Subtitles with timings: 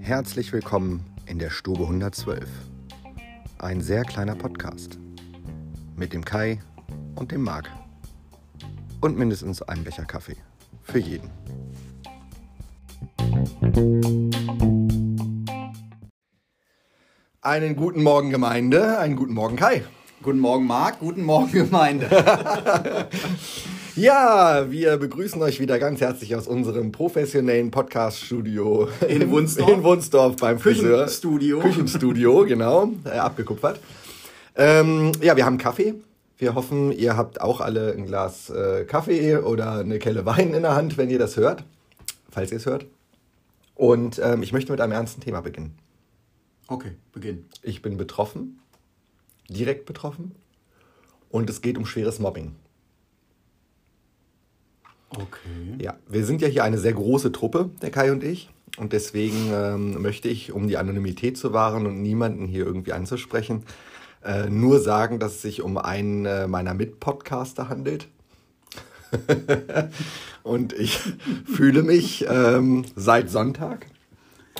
[0.00, 2.48] Herzlich willkommen in der Stube 112.
[3.58, 5.00] Ein sehr kleiner Podcast.
[5.96, 6.60] Mit dem Kai
[7.16, 7.68] und dem Marc.
[9.00, 10.36] Und mindestens einem Becher Kaffee.
[10.82, 11.30] Für jeden.
[17.40, 19.82] Einen guten Morgen Gemeinde, einen guten Morgen Kai.
[20.22, 23.08] Guten Morgen Marc, guten Morgen Gemeinde.
[23.96, 29.70] Ja, wir begrüßen euch wieder ganz herzlich aus unserem professionellen Podcast-Studio In Wunsdorf.
[29.70, 31.04] In Wunsdorf beim Friseur.
[31.04, 31.60] Küchenstudio.
[31.60, 33.78] Küchenstudio, genau, äh, abgekupfert.
[34.56, 35.94] Ähm, ja, wir haben Kaffee.
[36.38, 40.62] Wir hoffen, ihr habt auch alle ein Glas äh, Kaffee oder eine Kelle Wein in
[40.62, 41.62] der Hand, wenn ihr das hört,
[42.32, 42.86] falls ihr es hört.
[43.76, 45.78] Und ähm, ich möchte mit einem ernsten Thema beginnen.
[46.66, 47.44] Okay, beginn.
[47.62, 48.58] Ich bin betroffen,
[49.48, 50.34] direkt betroffen,
[51.30, 52.56] und es geht um schweres Mobbing.
[55.16, 55.82] Okay.
[55.82, 58.50] Ja, wir sind ja hier eine sehr große Truppe, der Kai und ich.
[58.76, 63.64] Und deswegen ähm, möchte ich, um die Anonymität zu wahren und niemanden hier irgendwie anzusprechen,
[64.24, 68.08] äh, nur sagen, dass es sich um einen äh, meiner Mitpodcaster handelt.
[70.42, 70.98] und ich
[71.44, 73.86] fühle mich ähm, seit Sonntag,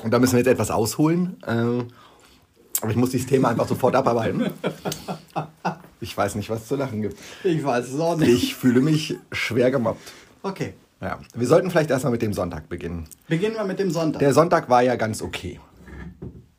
[0.03, 1.89] und da müssen wir jetzt etwas ausholen, ähm,
[2.81, 4.51] aber ich muss dieses Thema einfach sofort abarbeiten.
[6.01, 7.19] Ich weiß nicht, was zu lachen gibt.
[7.43, 8.31] Ich weiß es auch nicht.
[8.31, 10.13] Ich fühle mich schwer gemobbt.
[10.45, 10.75] Okay.
[11.01, 13.07] Ja, wir sollten vielleicht erstmal mit dem Sonntag beginnen.
[13.29, 14.21] Beginnen wir mit dem Sonntag.
[14.21, 15.59] Der Sonntag war ja ganz okay.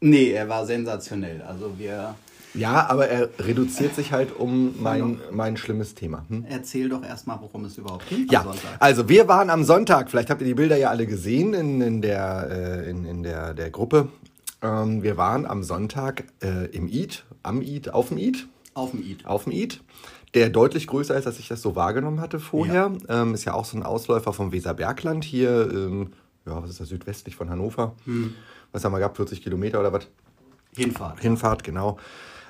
[0.01, 1.41] nee, er war sensationell.
[1.43, 2.15] Also wir
[2.53, 6.25] Ja, aber er reduziert sich halt um mein, mein schlimmes Thema.
[6.29, 6.45] Hm?
[6.49, 8.77] erzähl doch erstmal, worum es überhaupt ging Ja, am Sonntag.
[8.79, 12.01] also wir waren am Sonntag, vielleicht habt ihr die Bilder ja alle gesehen in, in,
[12.01, 14.09] der, äh, in, in der, der Gruppe.
[14.61, 19.01] Ähm, wir waren am Sonntag äh, im Eid, am Eid, auf dem Eid, Auf dem
[19.01, 19.25] Eid.
[19.25, 19.79] auf dem Eid,
[20.35, 22.91] der deutlich größer ist, als ich das so wahrgenommen hatte vorher.
[23.09, 26.11] Ähm, ist ja auch so ein Ausläufer vom Weserbergland hier, ähm,
[26.45, 27.95] ja, was ist das, südwestlich von Hannover.
[28.71, 30.07] Was haben wir gehabt, 40 Kilometer oder was?
[30.75, 31.21] Hinfahrt.
[31.21, 31.97] Hinfahrt, genau.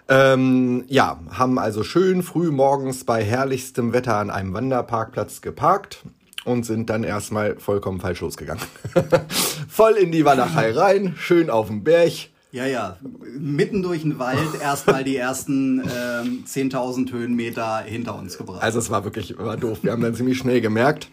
[0.07, 6.03] Ähm, ja, haben also schön früh morgens bei herrlichstem Wetter an einem Wanderparkplatz geparkt
[6.43, 8.63] und sind dann erstmal vollkommen falsch losgegangen.
[9.67, 12.29] Voll in die Walachei rein, schön auf dem Berg.
[12.55, 12.95] Ja, ja.
[13.37, 18.63] Mitten durch den Wald erstmal die ersten ähm, 10.000 Höhenmeter hinter uns gebracht.
[18.63, 19.79] Also es war wirklich war doof.
[19.81, 21.09] Wir haben dann ziemlich schnell gemerkt,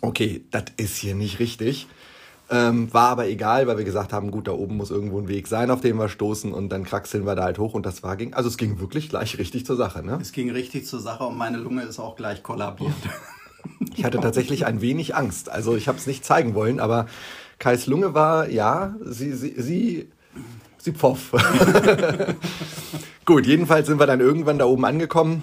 [0.00, 1.86] okay, das ist hier nicht richtig.
[2.48, 5.48] Ähm, war aber egal, weil wir gesagt haben, gut, da oben muss irgendwo ein Weg
[5.48, 8.16] sein, auf den wir stoßen und dann kraxeln wir da halt hoch und das war
[8.16, 8.32] ging.
[8.32, 10.18] Also es ging wirklich gleich richtig zur Sache, ne?
[10.20, 12.90] es ging richtig zur Sache und meine Lunge ist auch gleich kollabiert.
[13.94, 15.50] Ich hatte tatsächlich ein wenig Angst.
[15.50, 17.06] Also ich habe es nicht zeigen wollen, aber
[17.58, 20.08] Kais Lunge war, ja, sie, sie, sie,
[20.82, 21.32] sie pfoff.
[23.24, 25.42] Gut, jedenfalls sind wir dann irgendwann da oben angekommen,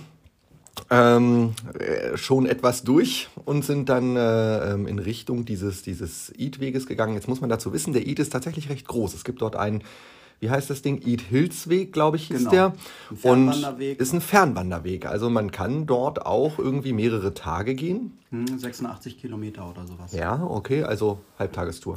[0.89, 6.85] ähm, äh, schon etwas durch und sind dann äh, ähm, in Richtung dieses, dieses Eid-Weges
[6.87, 7.15] gegangen.
[7.15, 9.13] Jetzt muss man dazu wissen, der Eid ist tatsächlich recht groß.
[9.13, 9.83] Es gibt dort einen,
[10.39, 11.01] wie heißt das Ding?
[11.05, 12.51] Eid-Hilsweg, glaube ich, hieß Genau.
[12.51, 12.73] der.
[13.23, 15.05] Ein Und ist ein Fernwanderweg.
[15.07, 18.17] Also man kann dort auch irgendwie mehrere Tage gehen.
[18.29, 20.13] Hm, 86 Kilometer oder sowas.
[20.13, 21.95] Ja, okay, also Halbtagestour.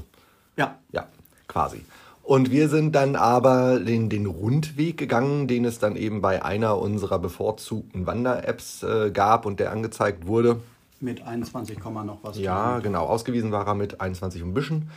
[0.57, 0.79] Ja.
[0.93, 1.07] Ja,
[1.49, 1.83] quasi.
[2.31, 6.79] Und wir sind dann aber den, den Rundweg gegangen, den es dann eben bei einer
[6.79, 10.61] unserer bevorzugten Wander-Apps äh, gab und der angezeigt wurde.
[11.01, 12.39] Mit 21, Komma noch was.
[12.39, 14.91] Ja, genau, ausgewiesen war er mit 21 und ein bisschen.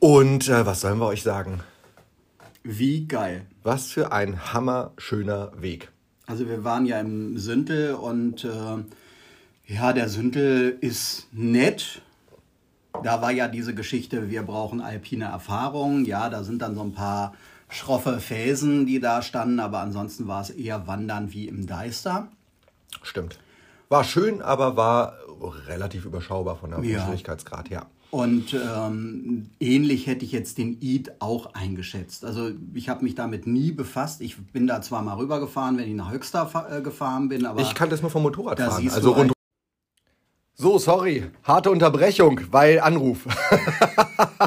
[0.00, 1.60] Und äh, was sollen wir euch sagen?
[2.62, 3.46] Wie geil.
[3.62, 5.88] Was für ein hammerschöner Weg.
[6.26, 8.52] Also wir waren ja im Süntel und äh,
[9.64, 12.02] ja, der Süntel ist nett.
[13.02, 16.04] Da war ja diese Geschichte, wir brauchen alpine Erfahrung.
[16.04, 17.34] Ja, da sind dann so ein paar
[17.68, 22.28] schroffe Felsen, die da standen, aber ansonsten war es eher Wandern wie im Deister.
[23.02, 23.38] Stimmt.
[23.88, 25.14] War schön, aber war
[25.66, 27.04] relativ überschaubar von der Ja.
[27.04, 27.86] Schwierigkeitsgrad her.
[28.10, 32.24] Und ähm, ähnlich hätte ich jetzt den Eid auch eingeschätzt.
[32.24, 34.22] Also ich habe mich damit nie befasst.
[34.22, 37.74] Ich bin da zwar mal rübergefahren, wenn ich nach Höxter äh, gefahren bin, aber Ich
[37.74, 38.90] kann das nur vom Motorradfahren.
[38.90, 39.32] Also rund.
[40.60, 41.22] So, sorry.
[41.44, 43.18] Harte Unterbrechung, weil Anruf.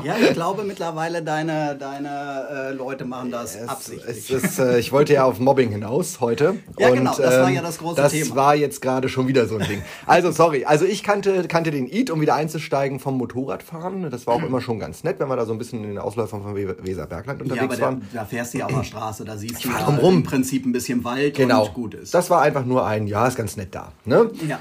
[0.03, 4.29] Ja, ich glaube mittlerweile deine, deine äh, Leute machen das Es absichtlich.
[4.31, 6.55] ist, äh, ich wollte ja auf Mobbing hinaus heute.
[6.77, 8.25] Ja, genau, das war ja das große das Thema.
[8.25, 9.81] Das war jetzt gerade schon wieder so ein Ding.
[10.05, 10.65] Also, sorry.
[10.65, 14.09] Also, ich kannte, kannte den Eid, um wieder einzusteigen vom Motorradfahren.
[14.09, 15.97] Das war auch immer schon ganz nett, wenn wir da so ein bisschen in den
[15.99, 18.07] Ausläufern von We- Weserbergland ja, unterwegs aber da, waren.
[18.13, 21.03] da fährst du ja auf der Straße, da siehst du ja im Prinzip ein bisschen
[21.03, 21.65] Wald Genau.
[21.67, 22.13] und gut ist.
[22.13, 23.91] Das war einfach nur ein, ja, ist ganz nett da.
[24.05, 24.29] Ne?
[24.47, 24.59] ja.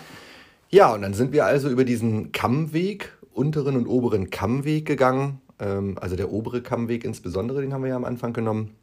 [0.70, 5.40] Ja, und dann sind wir also über diesen Kammweg, unteren und oberen Kammweg gegangen.
[5.58, 8.76] Ähm, also der obere Kammweg insbesondere, den haben wir ja am Anfang genommen.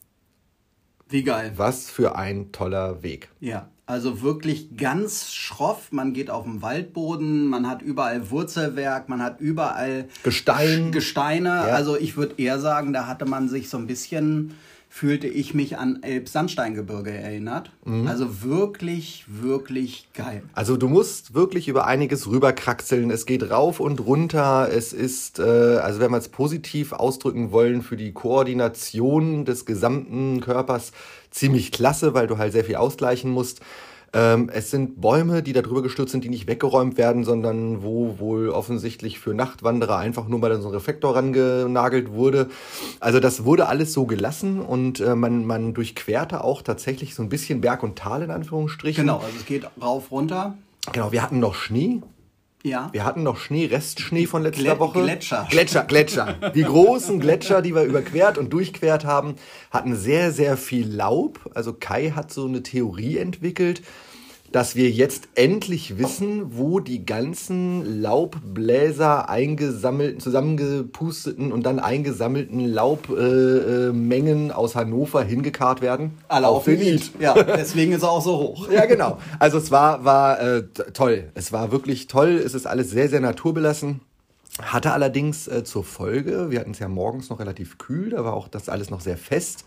[1.09, 1.53] Wie geil.
[1.55, 3.29] Was für ein toller Weg.
[3.39, 3.69] Ja.
[3.85, 5.93] Also wirklich ganz schroff.
[5.93, 10.91] Man geht auf den Waldboden, man hat überall Wurzelwerk, man hat überall Gestein.
[10.91, 11.47] Gesteine.
[11.47, 11.61] Ja.
[11.67, 14.55] Also ich würde eher sagen, da hatte man sich so ein bisschen
[14.89, 17.71] fühlte ich mich an Elbsandsteingebirge erinnert.
[17.85, 18.07] Mhm.
[18.07, 20.43] Also wirklich, wirklich geil.
[20.53, 23.11] Also du musst wirklich über einiges rüberkraxeln.
[23.11, 24.69] Es geht rauf und runter.
[24.71, 30.41] Es ist, äh, also wenn wir es positiv ausdrücken wollen, für die Koordination des gesamten
[30.41, 30.91] Körpers
[31.31, 33.61] ziemlich klasse, weil du halt sehr viel ausgleichen musst.
[34.13, 38.19] Ähm, es sind Bäume, die da drüber gestürzt sind, die nicht weggeräumt werden, sondern wo
[38.19, 42.49] wohl offensichtlich für Nachtwanderer einfach nur mal so ein Reflektor rangenagelt wurde.
[42.99, 47.29] Also das wurde alles so gelassen und äh, man, man durchquerte auch tatsächlich so ein
[47.29, 49.03] bisschen Berg und Tal in Anführungsstrichen.
[49.03, 50.57] Genau, also es geht rauf, runter.
[50.93, 52.01] Genau, wir hatten noch Schnee.
[52.63, 52.89] Ja.
[52.91, 55.03] Wir hatten noch Schnee, Restschnee von letzter Glä Woche.
[55.03, 55.47] Gletscher.
[55.49, 56.51] Gletscher, Gletscher.
[56.55, 59.35] Die großen Gletscher, die wir überquert und durchquert haben,
[59.71, 61.39] hatten sehr, sehr viel Laub.
[61.53, 63.83] Also Kai hat so eine Theorie entwickelt,
[64.51, 74.49] dass wir jetzt endlich wissen, wo die ganzen Laubbläser eingesammelten, zusammengepusteten und dann eingesammelten Laubmengen
[74.49, 76.17] äh, aus Hannover hingekarrt werden.
[76.27, 77.11] Alle auf, auf den Lied.
[77.19, 78.69] Ja, deswegen ist er auch so hoch.
[78.71, 79.17] ja, genau.
[79.39, 80.63] Also es war, war äh,
[80.93, 81.29] toll.
[81.33, 82.41] Es war wirklich toll.
[82.43, 84.01] Es ist alles sehr, sehr naturbelassen.
[84.61, 88.33] Hatte allerdings äh, zur Folge, wir hatten es ja morgens noch relativ kühl, da war
[88.33, 89.65] auch das alles noch sehr fest.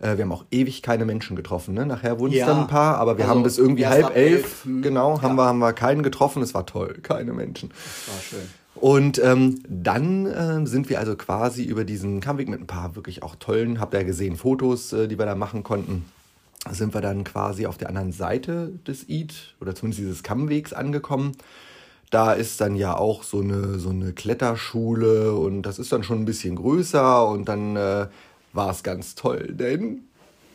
[0.00, 1.74] Äh, wir haben auch ewig keine Menschen getroffen.
[1.74, 1.86] Ne?
[1.86, 2.46] Nachher wurden es ja.
[2.46, 4.82] dann ein paar, aber wir also, haben bis irgendwie halb elf, elf hm.
[4.82, 6.42] genau, haben, wir, haben wir keinen getroffen.
[6.42, 7.70] Es war toll, keine Menschen.
[7.70, 8.48] Das war schön.
[8.74, 13.22] Und ähm, dann äh, sind wir also quasi über diesen Kammweg mit ein paar wirklich
[13.22, 16.04] auch tollen, habt ihr ja gesehen, Fotos, äh, die wir da machen konnten,
[16.70, 21.32] sind wir dann quasi auf der anderen Seite des Eid oder zumindest dieses Kammwegs angekommen.
[22.10, 26.20] Da ist dann ja auch so eine, so eine Kletterschule und das ist dann schon
[26.20, 28.06] ein bisschen größer und dann äh,
[28.54, 30.04] war es ganz toll, denn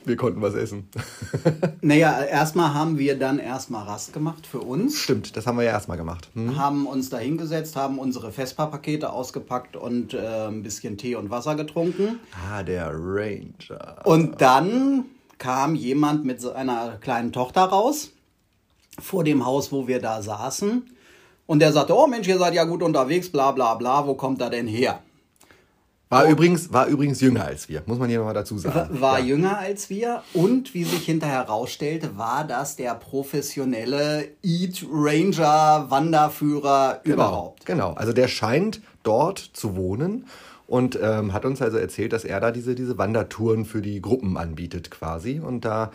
[0.05, 0.89] wir konnten was essen.
[1.81, 4.97] naja, erstmal haben wir dann erstmal Rast gemacht für uns.
[4.97, 6.29] Stimmt, das haben wir ja erstmal gemacht.
[6.33, 6.57] Hm.
[6.57, 11.55] Haben uns da hingesetzt, haben unsere Vespa-Pakete ausgepackt und äh, ein bisschen Tee und Wasser
[11.55, 12.19] getrunken.
[12.49, 14.01] Ah, der Ranger.
[14.05, 15.05] Und dann
[15.37, 18.11] kam jemand mit seiner kleinen Tochter raus,
[18.99, 20.89] vor dem Haus, wo wir da saßen.
[21.45, 24.41] Und der sagte, oh Mensch, ihr seid ja gut unterwegs, bla bla bla, wo kommt
[24.41, 25.01] er denn her?
[26.11, 26.31] War, oh.
[26.31, 29.00] übrigens, war übrigens jünger als wir, muss man hier nochmal dazu sagen.
[29.00, 29.25] War ja.
[29.25, 37.01] jünger als wir und wie sich hinterher herausstellte, war das der professionelle Eat Ranger Wanderführer
[37.03, 37.65] genau, überhaupt.
[37.67, 40.25] Genau, also der scheint dort zu wohnen
[40.65, 44.35] und ähm, hat uns also erzählt, dass er da diese, diese Wandertouren für die Gruppen
[44.35, 45.91] anbietet quasi und da,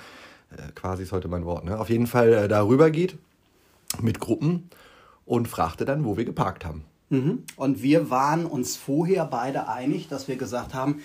[0.53, 1.77] äh, quasi ist heute mein Wort, ne?
[1.77, 3.19] auf jeden Fall äh, darüber geht
[4.01, 4.71] mit Gruppen
[5.27, 6.85] und fragte dann, wo wir geparkt haben.
[7.15, 7.43] Mhm.
[7.57, 11.03] Und wir waren uns vorher beide einig, dass wir gesagt haben,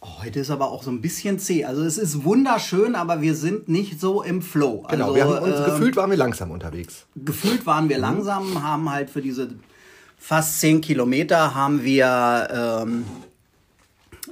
[0.00, 1.64] oh, heute ist aber auch so ein bisschen zäh.
[1.64, 4.86] Also es ist wunderschön, aber wir sind nicht so im Flow.
[4.90, 7.06] Genau, also, wir haben uns, äh, gefühlt waren wir langsam unterwegs.
[7.16, 8.02] Gefühlt waren wir mhm.
[8.02, 9.50] langsam, haben halt für diese
[10.18, 13.04] fast zehn Kilometer haben wir ähm,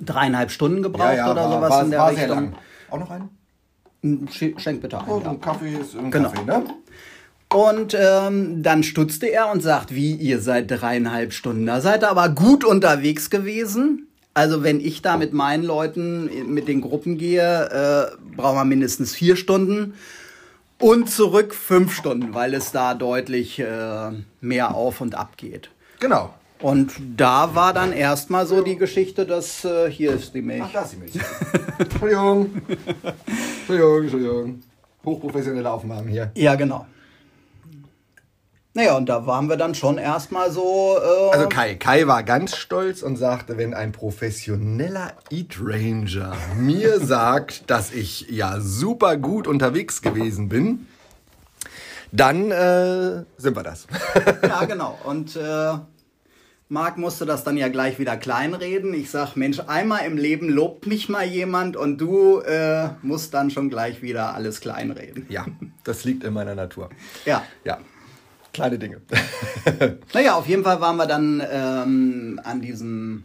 [0.00, 2.26] dreieinhalb Stunden gebraucht ja, ja, oder war, sowas war, in der war Richtung.
[2.26, 2.55] Sehr lang.
[2.91, 4.29] Auch noch einen?
[4.31, 5.09] Schenk bitte einen.
[5.09, 6.31] Oh, ein Kaffee ist ein genau.
[6.31, 6.65] Kaffee, ne?
[7.50, 12.11] Und ähm, dann stutzte er und sagt, wie, ihr seid dreieinhalb Stunden da, seid ihr
[12.11, 14.06] aber gut unterwegs gewesen.
[14.35, 19.15] Also wenn ich da mit meinen Leuten, mit den Gruppen gehe, äh, brauchen wir mindestens
[19.15, 19.95] vier Stunden.
[20.79, 24.11] Und zurück fünf Stunden, weil es da deutlich äh,
[24.41, 25.70] mehr auf und ab geht.
[25.99, 26.32] Genau.
[26.61, 30.63] Und da war dann erstmal so die Geschichte, dass äh, hier ist die Milch.
[30.65, 31.13] Ach, da ist die Milch.
[31.79, 32.51] Entschuldigung.
[33.58, 34.63] Entschuldigung, Entschuldigung.
[35.05, 36.31] Hochprofessionelle Aufnahmen hier.
[36.37, 36.87] Ja, genau.
[38.79, 40.97] Naja, und da waren wir dann schon erstmal so.
[41.03, 47.01] Äh also Kai, Kai war ganz stolz und sagte, wenn ein professioneller Eat Ranger mir
[47.05, 50.87] sagt, dass ich ja super gut unterwegs gewesen bin,
[52.13, 53.89] dann äh, sind wir das.
[54.44, 54.97] ja, genau.
[55.03, 55.73] Und äh,
[56.69, 58.94] Marc musste das dann ja gleich wieder kleinreden.
[58.94, 63.51] Ich sag, Mensch, einmal im Leben lobt mich mal jemand und du äh, musst dann
[63.51, 65.27] schon gleich wieder alles kleinreden.
[65.29, 65.47] Ja,
[65.82, 66.91] das liegt in meiner Natur.
[67.25, 67.43] Ja.
[67.65, 67.79] Ja
[68.58, 69.00] kleine Dinge.
[70.15, 73.24] naja, auf jeden Fall waren wir dann ähm, an diesem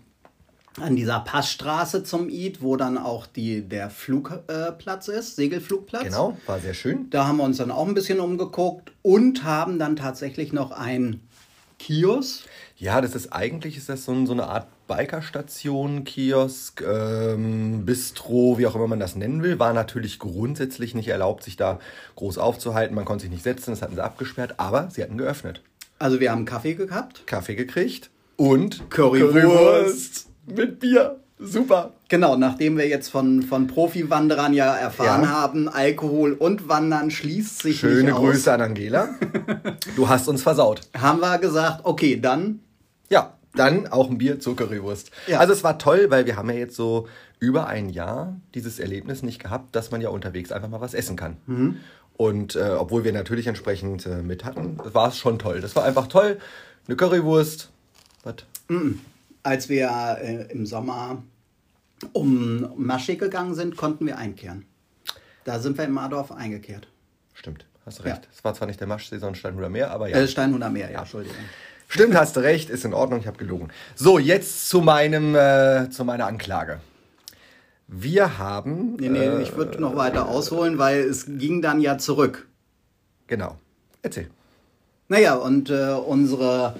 [0.81, 6.03] an dieser Passstraße zum Eid, wo dann auch die, der Flugplatz äh, ist, Segelflugplatz.
[6.03, 7.11] Genau, war sehr schön.
[7.11, 11.21] Da haben wir uns dann auch ein bisschen umgeguckt und haben dann tatsächlich noch ein
[11.77, 12.45] Kiosk.
[12.77, 18.67] Ja, das ist eigentlich ist das so, so eine Art Bikerstation, Kiosk, ähm, Bistro, wie
[18.67, 21.79] auch immer man das nennen will, war natürlich grundsätzlich nicht erlaubt, sich da
[22.15, 22.95] groß aufzuhalten.
[22.95, 25.61] Man konnte sich nicht setzen, das hatten sie abgesperrt, aber sie hatten geöffnet.
[25.99, 27.25] Also wir haben Kaffee gehabt.
[27.27, 29.33] Kaffee gekriegt und Currywurst.
[29.33, 31.19] Currywurst mit Bier.
[31.39, 31.91] Super.
[32.09, 35.29] Genau, nachdem wir jetzt von, von Profi-Wanderern ja erfahren Ja.
[35.29, 39.09] haben, Alkohol und Wandern schließt sich Schöne nicht aus, Grüße an Angela.
[39.95, 40.81] Du hast uns versaut.
[40.97, 42.59] haben wir gesagt, okay, dann
[43.09, 45.11] Ja, dann auch ein Bier zur Currywurst.
[45.27, 45.39] Ja.
[45.39, 47.07] Also es war toll, weil wir haben ja jetzt so
[47.39, 51.15] über ein Jahr dieses Erlebnis nicht gehabt, dass man ja unterwegs einfach mal was essen
[51.15, 51.37] kann.
[52.15, 55.61] Und äh, obwohl wir natürlich entsprechend äh, mit hatten, war es schon toll.
[55.61, 56.39] Das war einfach toll.
[56.87, 57.69] Eine Currywurst.
[58.23, 58.35] Was?
[59.43, 61.21] als wir äh, im Sommer
[62.13, 64.65] um Maschig gegangen sind, konnten wir einkehren.
[65.43, 66.87] Da sind wir in Mardorf eingekehrt.
[67.33, 68.23] Stimmt, hast recht.
[68.23, 68.29] Ja.
[68.33, 70.17] Es war zwar nicht der Maschsaison Steinhuder Meer, aber ja.
[70.17, 71.37] Äh, Steinhuder Meer, ja, Entschuldigung.
[71.93, 73.67] Stimmt, hast du recht, ist in Ordnung, ich habe gelogen.
[73.93, 76.79] So, jetzt zu meinem, äh, zu meiner Anklage.
[77.87, 82.47] Wir haben, Nee, nee, ich würde noch weiter ausholen, weil es ging dann ja zurück.
[83.27, 83.57] genau,
[84.01, 84.27] erzähl.
[85.07, 86.77] Naja, und äh, unsere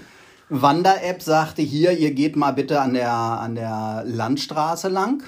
[0.50, 5.22] Wander-App sagte hier, ihr geht mal bitte an der, an der Landstraße lang.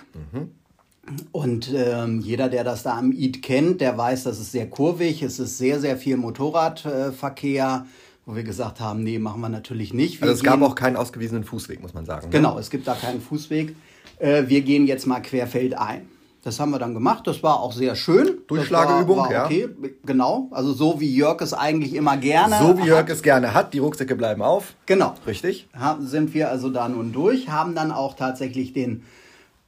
[1.32, 5.22] Und ähm, jeder, der das da am Eid kennt, der weiß, das ist sehr kurvig.
[5.22, 7.86] Es ist sehr, sehr viel Motorradverkehr,
[8.25, 10.20] wo wir gesagt haben, nee, machen wir natürlich nicht.
[10.22, 12.27] Wir Also es gab gehen- auch keinen ausgewiesenen Fußweg, muss man sagen.
[12.27, 12.32] ne?
[12.32, 13.75] Genau, es gibt da keinen Fußweg.
[14.20, 16.08] Äh, wir gehen jetzt mal querfeldein.
[16.44, 17.25] Das haben wir dann gemacht.
[17.25, 18.38] Das war auch sehr schön.
[18.48, 19.46] Durchschlageübung, war, war ja.
[19.46, 19.67] okay.
[20.05, 20.48] Genau.
[20.51, 22.58] Also so wie Jörg es eigentlich immer gerne.
[22.60, 23.10] So wie Jörg hat.
[23.10, 24.75] es gerne hat, die Rucksäcke bleiben auf.
[24.86, 25.15] Genau.
[25.25, 25.67] Richtig?
[26.01, 29.01] Sind wir also da nun durch, haben dann auch tatsächlich den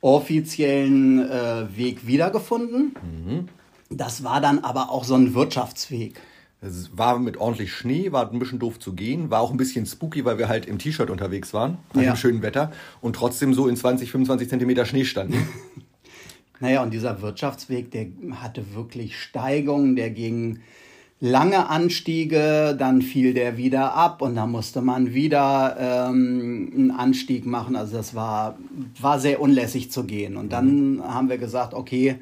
[0.01, 2.95] offiziellen äh, Weg wiedergefunden.
[3.03, 3.47] Mhm.
[3.89, 6.19] Das war dann aber auch so ein Wirtschaftsweg.
[6.59, 9.85] Es war mit ordentlich Schnee, war ein bisschen doof zu gehen, war auch ein bisschen
[9.85, 12.13] spooky, weil wir halt im T-Shirt unterwegs waren, bei Ja.
[12.13, 15.35] dem schönen Wetter und trotzdem so in 20, 25 Zentimeter Schnee standen.
[16.59, 18.07] Naja, und dieser Wirtschaftsweg, der
[18.41, 20.59] hatte wirklich Steigungen, der ging
[21.19, 25.77] lange Anstiege, dann fiel der wieder ab und dann musste man wieder
[26.09, 27.75] ähm, einen Anstieg machen.
[27.75, 28.57] Also das war,
[28.99, 30.35] war sehr unlässig zu gehen.
[30.35, 32.15] Und dann haben wir gesagt, okay,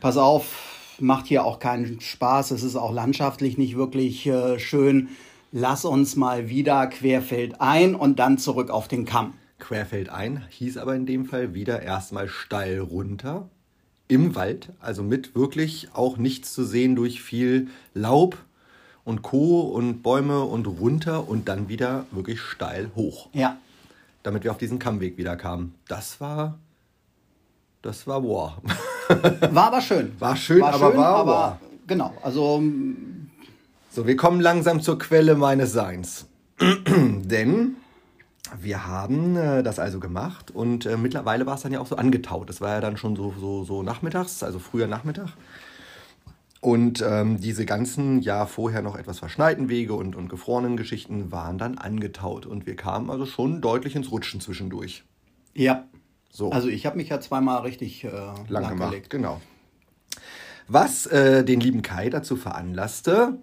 [0.00, 5.08] pass auf, macht hier auch keinen Spaß, es ist auch landschaftlich nicht wirklich äh, schön.
[5.52, 9.34] Lass uns mal wieder querfeldein und dann zurück auf den Kamm.
[9.58, 13.48] Querfeldein hieß aber in dem Fall wieder erstmal steil runter
[14.08, 18.36] im Wald, also mit wirklich auch nichts zu sehen durch viel Laub
[19.04, 19.60] und Co.
[19.62, 23.56] und Bäume und runter und dann wieder wirklich steil hoch, Ja,
[24.22, 25.74] damit wir auf diesen Kammweg wieder kamen.
[25.88, 26.58] Das war,
[27.82, 28.60] das war wow.
[29.50, 30.12] war aber schön.
[30.18, 31.70] War schön, aber war aber wow.
[31.86, 32.12] genau.
[32.22, 32.62] Also
[33.90, 36.26] So, wir kommen langsam zur Quelle meines Seins.
[36.60, 37.76] Denn
[38.60, 41.96] wir haben äh, das also gemacht und äh, mittlerweile war es dann ja auch so
[41.96, 42.48] angetaut.
[42.48, 45.30] Das war ja dann schon so, so, so nachmittags, also früher Nachmittag.
[46.60, 51.58] Und ähm, diese ganzen ja vorher noch etwas verschneiten Wege und, und gefrorenen Geschichten waren
[51.58, 52.46] dann angetaut.
[52.46, 55.04] Und wir kamen also schon deutlich ins Rutschen zwischendurch.
[55.54, 55.84] ja.
[56.36, 56.50] So.
[56.50, 58.90] Also ich habe mich ja zweimal richtig äh, lang lang gemacht.
[58.90, 59.08] gelegt.
[59.08, 59.40] Genau.
[60.68, 63.38] Was äh, den lieben Kai dazu veranlasste,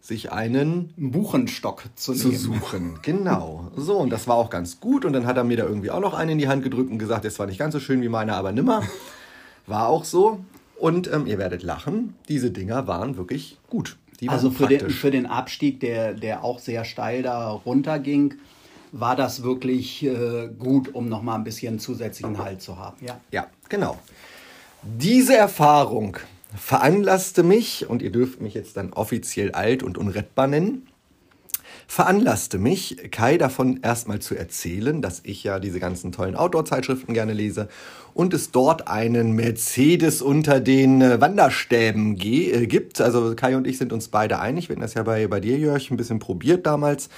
[0.00, 2.98] sich einen Buchenstock zu zu suchen.
[3.02, 3.70] Genau.
[3.76, 5.04] So, und das war auch ganz gut.
[5.04, 6.98] Und dann hat er mir da irgendwie auch noch einen in die Hand gedrückt und
[6.98, 8.82] gesagt, der ist zwar nicht ganz so schön wie meiner, aber nimmer.
[9.68, 10.40] War auch so.
[10.80, 13.98] Und ähm, ihr werdet lachen, diese Dinger waren wirklich gut.
[14.20, 18.34] Waren Also für den, für den Abstieg, der, der auch sehr steil da runterging,
[19.00, 22.96] war das wirklich äh, gut, um nochmal ein bisschen zusätzlichen Halt zu haben.
[23.04, 23.20] Ja.
[23.30, 23.98] Ja, genau.
[24.82, 26.16] Diese Erfahrung
[26.56, 30.86] veranlasste mich, und ihr dürft mich jetzt dann offiziell alt und unrettbar nennen,
[31.86, 37.32] veranlasste mich, Kai davon erstmal zu erzählen, dass ich ja diese ganzen tollen Outdoor-Zeitschriften gerne
[37.32, 37.68] lese
[38.14, 43.00] und es dort einen Mercedes unter den äh, Wanderstäben äh, gibt.
[43.00, 44.68] Also Kai und ich sind uns beide einig.
[44.68, 47.08] Wir hatten das ja bei, bei dir, Jörg, ein bisschen probiert damals.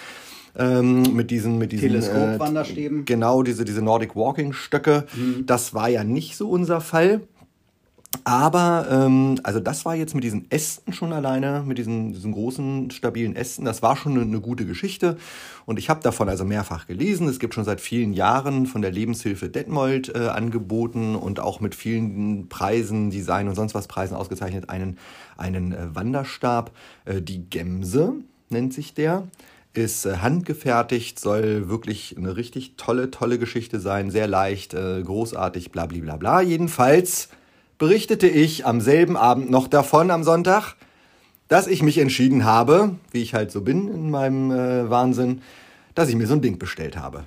[0.59, 3.05] Ähm, mit diesen, mit diesen Teleskop-Wanderstäben.
[3.05, 5.07] Genau, diese, diese Nordic Walking Stöcke.
[5.47, 7.21] Das war ja nicht so unser Fall.
[8.25, 12.91] Aber, ähm, also das war jetzt mit diesen Ästen schon alleine, mit diesen, diesen großen,
[12.91, 15.19] stabilen Ästen, das war schon eine, eine gute Geschichte.
[15.67, 17.29] Und ich habe davon also mehrfach gelesen.
[17.29, 21.75] Es gibt schon seit vielen Jahren von der Lebenshilfe Detmold äh, angeboten und auch mit
[21.75, 24.97] vielen Preisen, Design und sonst was Preisen ausgezeichnet, einen,
[25.37, 26.73] einen äh, Wanderstab.
[27.05, 28.15] Äh, die Gemse
[28.49, 29.29] nennt sich der
[29.75, 35.71] ist äh, handgefertigt, soll wirklich eine richtig tolle, tolle Geschichte sein, sehr leicht, äh, großartig,
[35.71, 36.41] bla bla bla bla.
[36.41, 37.29] Jedenfalls
[37.79, 40.75] berichtete ich am selben Abend noch davon am Sonntag,
[41.49, 45.43] dass ich mich entschieden habe, wie ich halt so bin in meinem äh, Wahnsinn,
[45.95, 47.25] dass ich mir so ein Ding bestellt habe.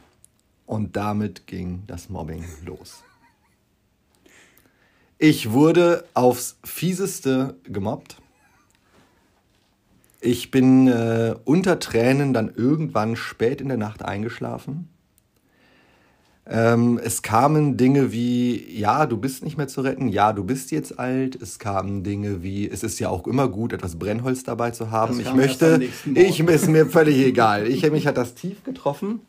[0.66, 3.04] Und damit ging das Mobbing los.
[5.18, 8.18] Ich wurde aufs fieseste gemobbt.
[10.24, 14.88] Ich bin äh, unter Tränen dann irgendwann spät in der Nacht eingeschlafen.
[16.48, 20.72] Ähm, es kamen Dinge wie, ja, du bist nicht mehr zu retten, ja, du bist
[20.72, 21.42] jetzt alt.
[21.42, 25.20] Es kamen Dinge wie, es ist ja auch immer gut, etwas Brennholz dabei zu haben.
[25.20, 25.82] Ich möchte,
[26.14, 27.68] ich ist mir völlig egal.
[27.68, 29.22] Ich, mich hat das tief getroffen.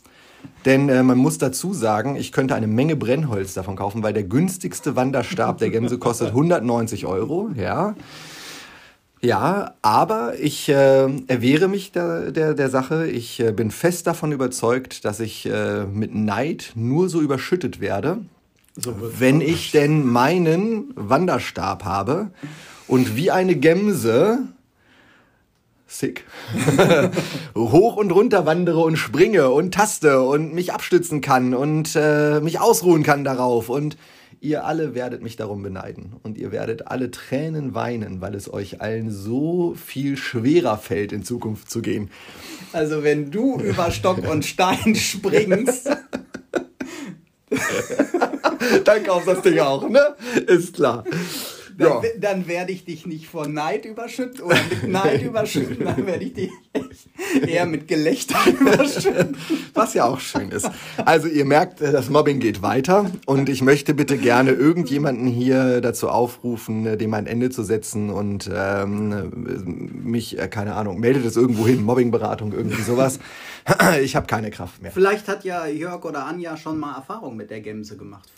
[0.64, 4.24] Denn äh, man muss dazu sagen, ich könnte eine Menge Brennholz davon kaufen, weil der
[4.24, 7.50] günstigste Wanderstab der Gemse kostet 190 Euro.
[7.54, 7.94] Ja.
[9.24, 13.06] Ja, aber ich äh, erwehre mich der, der, der Sache.
[13.06, 18.18] Ich äh, bin fest davon überzeugt, dass ich äh, mit Neid nur so überschüttet werde,
[18.74, 22.32] so wenn ich denn meinen Wanderstab habe.
[22.88, 24.40] Und wie eine Gemse
[25.86, 26.24] sick,
[27.54, 32.58] hoch und runter wandere und springe und taste und mich abstützen kann und äh, mich
[32.58, 33.68] ausruhen kann darauf.
[33.68, 33.96] Und
[34.42, 38.80] Ihr alle werdet mich darum beneiden und ihr werdet alle Tränen weinen, weil es euch
[38.80, 42.10] allen so viel schwerer fällt, in Zukunft zu gehen.
[42.72, 45.86] Also wenn du über Stock und Stein springst.
[48.84, 50.16] dann kaufst du das Ding auch, ne?
[50.48, 51.04] Ist klar.
[51.78, 52.10] Dann, ja.
[52.18, 56.34] dann werde ich dich nicht vor Neid überschütten oder mit Neid überschütten, dann werde ich
[56.34, 56.50] dich
[57.46, 59.36] eher mit Gelächter überschütten.
[59.74, 60.70] Was ja auch schön ist.
[61.04, 65.80] Also ihr merkt, äh, das Mobbing geht weiter und ich möchte bitte gerne irgendjemanden hier
[65.80, 71.24] dazu aufrufen, äh, dem ein Ende zu setzen und ähm, mich, äh, keine Ahnung, meldet
[71.24, 73.18] es irgendwo hin, Mobbingberatung, irgendwie sowas.
[74.02, 74.90] Ich habe keine Kraft mehr.
[74.90, 78.28] Vielleicht hat ja Jörg oder Anja schon mal Erfahrung mit der Gemse gemacht.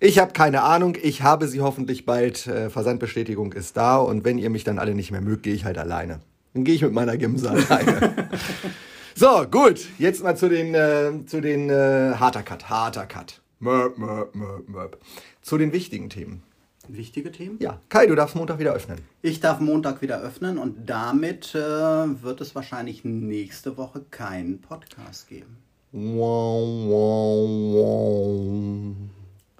[0.00, 0.96] Ich habe keine Ahnung.
[1.02, 2.38] Ich habe sie hoffentlich bald.
[2.38, 3.98] Versandbestätigung ist da.
[3.98, 6.20] Und wenn ihr mich dann alle nicht mehr mögt, gehe ich halt alleine.
[6.56, 8.30] Dann gehe ich mit meiner Gimse alleine.
[9.14, 9.88] so, gut.
[9.98, 12.70] Jetzt mal zu den, äh, zu den äh, harter Cut.
[12.70, 13.42] Harter Cut.
[13.60, 14.98] Möp, möp, möp, möp.
[15.42, 16.42] Zu den wichtigen Themen.
[16.88, 17.58] Wichtige Themen?
[17.60, 17.82] Ja.
[17.90, 19.00] Kai, du darfst Montag wieder öffnen.
[19.20, 25.28] Ich darf Montag wieder öffnen und damit äh, wird es wahrscheinlich nächste Woche keinen Podcast
[25.28, 25.58] geben.
[25.92, 28.96] Wow, wow, wow.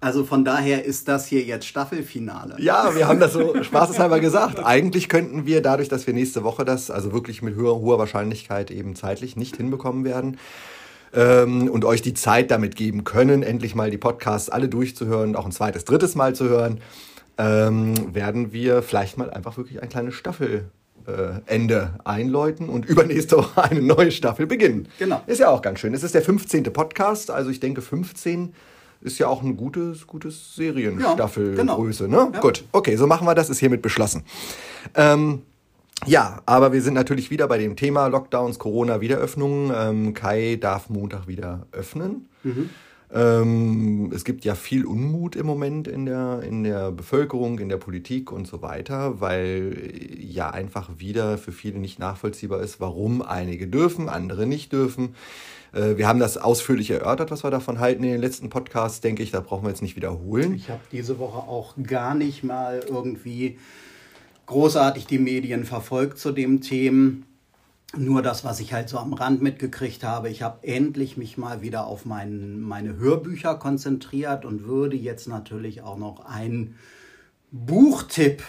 [0.06, 2.54] Also von daher ist das hier jetzt Staffelfinale.
[2.58, 4.64] Ja, wir haben das so spaßeshalber gesagt.
[4.64, 8.70] Eigentlich könnten wir dadurch, dass wir nächste Woche das, also wirklich mit hoher, hoher Wahrscheinlichkeit
[8.70, 10.38] eben zeitlich nicht hinbekommen werden,
[11.12, 15.44] ähm, und euch die Zeit damit geben können, endlich mal die Podcasts alle durchzuhören, auch
[15.44, 16.78] ein zweites, drittes Mal zu hören,
[17.36, 20.70] ähm, werden wir vielleicht mal einfach wirklich ein kleines Staffelende
[21.08, 24.86] äh, einläuten und übernächste Woche eine neue Staffel beginnen.
[25.00, 25.20] Genau.
[25.26, 25.94] Ist ja auch ganz schön.
[25.94, 26.62] Es ist der 15.
[26.72, 28.54] Podcast, also ich denke 15
[29.06, 32.04] ist ja auch ein gutes, gutes Serienstaffelgröße.
[32.04, 32.26] Ja, genau.
[32.26, 32.32] ne?
[32.34, 32.40] Ja.
[32.40, 34.24] Gut, okay, so machen wir das, ist hiermit beschlossen.
[34.94, 35.42] Ähm,
[36.04, 39.72] ja, aber wir sind natürlich wieder bei dem Thema Lockdowns, Corona, Wiederöffnungen.
[39.74, 42.28] Ähm, Kai darf Montag wieder öffnen.
[42.42, 42.70] Mhm.
[43.12, 47.76] Ähm, es gibt ja viel Unmut im Moment in der, in der Bevölkerung, in der
[47.76, 53.68] Politik und so weiter, weil ja einfach wieder für viele nicht nachvollziehbar ist, warum einige
[53.68, 55.14] dürfen, andere nicht dürfen.
[55.76, 59.22] Äh, wir haben das ausführlich erörtert, was wir davon halten in den letzten Podcasts, denke
[59.22, 59.30] ich.
[59.30, 60.54] Da brauchen wir jetzt nicht wiederholen.
[60.54, 63.58] Ich habe diese Woche auch gar nicht mal irgendwie
[64.46, 67.22] großartig die Medien verfolgt zu dem Thema.
[67.96, 70.28] Nur das, was ich halt so am Rand mitgekriegt habe.
[70.28, 75.82] Ich habe endlich mich mal wieder auf mein, meine Hörbücher konzentriert und würde jetzt natürlich
[75.82, 76.74] auch noch einen
[77.52, 78.42] Buchtipp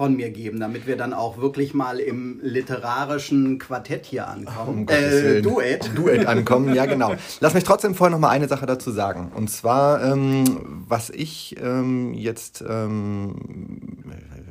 [0.00, 4.86] von mir geben, damit wir dann auch wirklich mal im literarischen Quartett hier ankommen.
[4.88, 5.90] Um äh, Duett.
[5.94, 7.16] Duett ankommen, ja genau.
[7.40, 9.30] Lass mich trotzdem vorher noch mal eine Sache dazu sagen.
[9.34, 13.34] Und zwar, ähm, was ich ähm, jetzt ähm,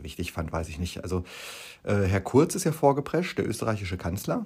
[0.04, 1.02] wichtig fand, weiß ich nicht.
[1.02, 1.24] Also
[1.82, 4.46] äh, Herr Kurz ist ja vorgeprescht, der österreichische Kanzler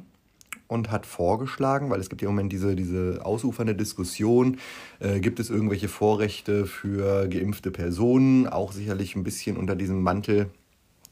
[0.69, 4.55] und hat vorgeschlagen, weil es gibt ja im Moment diese, diese ausufernde Diskussion,
[5.01, 10.49] äh, gibt es irgendwelche Vorrechte für geimpfte Personen, auch sicherlich ein bisschen unter diesem Mantel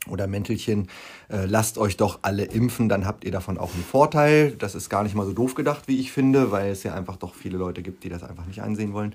[0.09, 0.87] oder Mäntelchen,
[1.29, 4.51] äh, lasst euch doch alle impfen, dann habt ihr davon auch einen Vorteil.
[4.51, 7.17] Das ist gar nicht mal so doof gedacht, wie ich finde, weil es ja einfach
[7.17, 9.13] doch viele Leute gibt, die das einfach nicht einsehen wollen.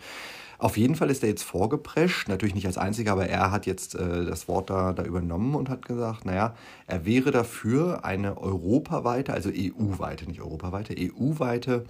[0.58, 3.94] Auf jeden Fall ist er jetzt vorgeprescht, natürlich nicht als einziger, aber er hat jetzt
[3.94, 6.54] äh, das Wort da, da übernommen und hat gesagt, naja,
[6.86, 11.84] er wäre dafür eine europaweite, also EU-weite, nicht europaweite, EU-weite,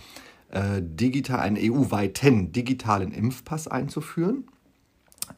[0.51, 4.49] äh, digital, einen EU-weiten digitalen Impfpass einzuführen,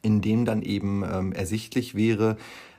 [0.01, 2.35] in dem dann eben ähm, ersichtlich wäre,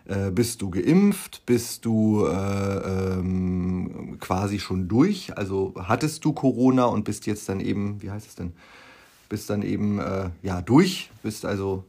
[0.06, 1.42] äh, bist du geimpft?
[1.46, 5.36] Bist du äh, ähm, quasi schon durch?
[5.36, 8.52] Also hattest du Corona und bist jetzt dann eben, wie heißt es denn?
[9.28, 11.84] Bist dann eben äh, ja durch, bist also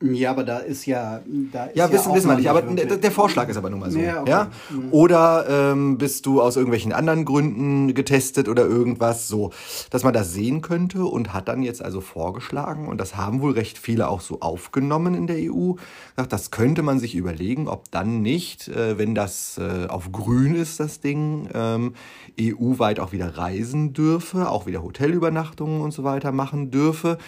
[0.00, 1.20] Ja, aber da ist ja.
[1.52, 2.48] Da ist ja, wissen, ja wissen wir nicht.
[2.48, 3.98] Aber der, der, Vorschlag ist aber nun mal so.
[3.98, 4.30] Ja, okay.
[4.30, 4.50] ja?
[4.70, 4.92] Mhm.
[4.92, 9.50] Oder ähm, bist du aus irgendwelchen anderen Gründen getestet oder irgendwas so,
[9.90, 13.52] dass man das sehen könnte und hat dann jetzt also vorgeschlagen, und das haben wohl
[13.52, 15.72] recht viele auch so aufgenommen in der EU,
[16.14, 20.54] gesagt, das könnte man sich überlegen, ob dann nicht, äh, wenn das äh, auf grün
[20.54, 21.94] ist, das Ding, ähm,
[22.40, 27.18] EU-weit auch wieder reisen dürfe, auch wieder Hotelübernachtungen und so weiter machen dürfe.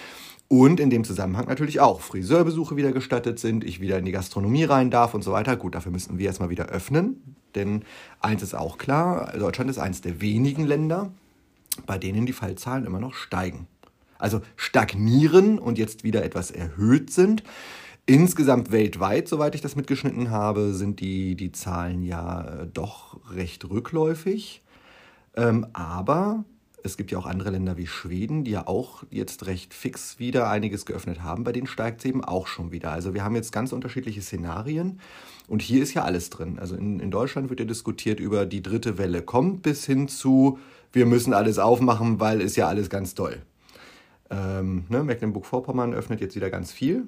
[0.52, 4.64] Und in dem Zusammenhang natürlich auch Friseurbesuche wieder gestattet sind, ich wieder in die Gastronomie
[4.64, 5.54] rein darf und so weiter.
[5.54, 7.36] Gut, dafür müssten wir erstmal wieder öffnen.
[7.54, 7.84] Denn
[8.18, 11.12] eins ist auch klar, Deutschland ist eines der wenigen Länder,
[11.86, 13.68] bei denen die Fallzahlen immer noch steigen.
[14.18, 17.44] Also stagnieren und jetzt wieder etwas erhöht sind.
[18.06, 23.70] Insgesamt weltweit, soweit ich das mitgeschnitten habe, sind die, die Zahlen ja äh, doch recht
[23.70, 24.62] rückläufig.
[25.36, 26.44] Ähm, aber
[26.84, 30.50] es gibt ja auch andere Länder wie Schweden, die ja auch jetzt recht fix wieder
[30.50, 31.44] einiges geöffnet haben.
[31.44, 32.90] Bei denen steigt es eben auch schon wieder.
[32.90, 35.00] Also wir haben jetzt ganz unterschiedliche Szenarien.
[35.48, 36.58] Und hier ist ja alles drin.
[36.58, 40.58] Also in, in Deutschland wird ja diskutiert über die dritte Welle kommt bis hin zu,
[40.92, 43.42] wir müssen alles aufmachen, weil ist ja alles ganz toll.
[44.30, 47.06] Ähm, ne, Mecklenburg-Vorpommern öffnet jetzt wieder ganz viel.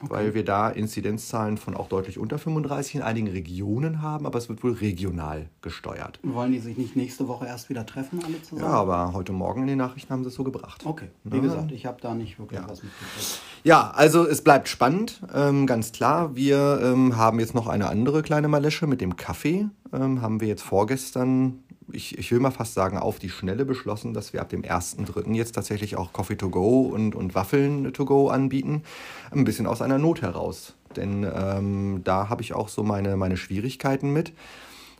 [0.00, 0.10] Okay.
[0.10, 4.48] Weil wir da Inzidenzzahlen von auch deutlich unter 35 in einigen Regionen haben, aber es
[4.48, 6.20] wird wohl regional gesteuert.
[6.22, 8.70] Wollen die sich nicht nächste Woche erst wieder treffen, alle zusammen?
[8.70, 10.86] Ja, aber heute Morgen in den Nachrichten haben sie es so gebracht.
[10.86, 11.42] Okay, wie ja.
[11.42, 12.68] gesagt, ich habe da nicht wirklich ja.
[12.68, 13.40] was mitgekriegt.
[13.64, 16.36] Ja, also es bleibt spannend, ähm, ganz klar.
[16.36, 19.66] Wir ähm, haben jetzt noch eine andere kleine Malesche mit dem Kaffee.
[19.92, 24.14] Ähm, haben wir jetzt vorgestern ich, ich will mal fast sagen, auf die Schnelle beschlossen,
[24.14, 25.34] dass wir ab dem 1.3.
[25.34, 28.82] jetzt tatsächlich auch Coffee to go und, und Waffeln to go anbieten.
[29.30, 30.74] Ein bisschen aus einer Not heraus.
[30.96, 34.32] Denn ähm, da habe ich auch so meine, meine Schwierigkeiten mit.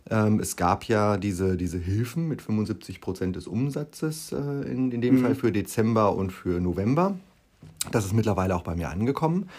[0.09, 5.01] Ähm, es gab ja diese, diese Hilfen mit 75 Prozent des Umsatzes, äh, in, in
[5.01, 5.21] dem mhm.
[5.21, 7.17] Fall für Dezember und für November.
[7.91, 9.49] Das ist mittlerweile auch bei mir angekommen.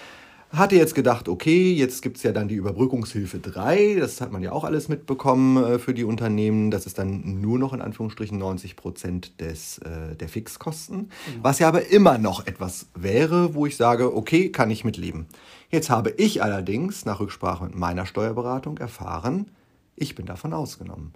[0.52, 4.42] Hatte jetzt gedacht, okay, jetzt gibt es ja dann die Überbrückungshilfe 3, das hat man
[4.42, 6.72] ja auch alles mitbekommen äh, für die Unternehmen.
[6.72, 11.08] Das ist dann nur noch in Anführungsstrichen 90 Prozent des, äh, der Fixkosten, mhm.
[11.42, 15.26] was ja aber immer noch etwas wäre, wo ich sage, okay, kann ich mitleben.
[15.70, 19.52] Jetzt habe ich allerdings nach Rücksprache mit meiner Steuerberatung erfahren,
[19.94, 21.12] ich bin davon ausgenommen.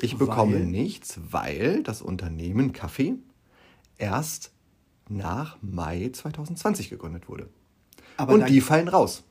[0.00, 0.66] Ich bekomme weil?
[0.66, 3.14] nichts, weil das Unternehmen Kaffee
[3.98, 4.52] erst
[5.08, 7.48] nach Mai 2020 gegründet wurde.
[8.16, 9.22] Aber und die fallen raus.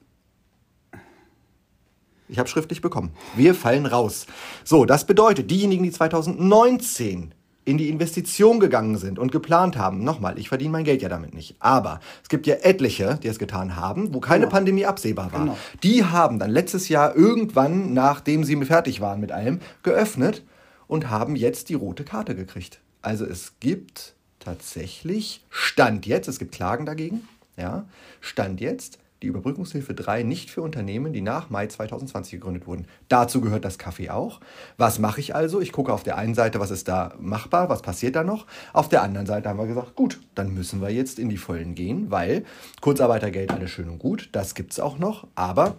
[2.27, 3.11] Ich habe schriftlich bekommen.
[3.35, 4.25] Wir fallen raus.
[4.63, 7.33] So, das bedeutet, diejenigen, die 2019
[7.65, 11.33] in die Investition gegangen sind und geplant haben, nochmal, ich verdiene mein Geld ja damit
[11.33, 14.51] nicht, aber es gibt ja etliche, die es getan haben, wo keine genau.
[14.51, 15.39] Pandemie absehbar war.
[15.41, 15.57] Genau.
[15.81, 20.43] Die haben dann letztes Jahr irgendwann, nachdem sie fertig waren mit allem, geöffnet
[20.87, 22.79] und haben jetzt die rote Karte gekriegt.
[23.01, 27.85] Also es gibt tatsächlich, Stand jetzt, es gibt Klagen dagegen, ja,
[28.21, 32.85] Stand jetzt die Überbrückungshilfe 3 nicht für Unternehmen, die nach Mai 2020 gegründet wurden.
[33.07, 34.39] Dazu gehört das Kaffee auch.
[34.77, 35.61] Was mache ich also?
[35.61, 38.45] Ich gucke auf der einen Seite, was ist da machbar, was passiert da noch.
[38.73, 41.75] Auf der anderen Seite haben wir gesagt, gut, dann müssen wir jetzt in die Vollen
[41.75, 42.45] gehen, weil
[42.81, 45.75] Kurzarbeitergeld alles schön und gut, das gibt es auch noch, aber